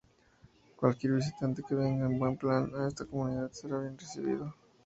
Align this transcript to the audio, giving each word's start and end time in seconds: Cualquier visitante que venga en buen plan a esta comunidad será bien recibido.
Cualquier 0.77 1.11
visitante 1.13 1.61
que 1.61 1.75
venga 1.75 2.07
en 2.07 2.17
buen 2.17 2.35
plan 2.35 2.71
a 2.75 2.87
esta 2.87 3.05
comunidad 3.05 3.51
será 3.51 3.81
bien 3.81 3.95
recibido. 3.99 4.51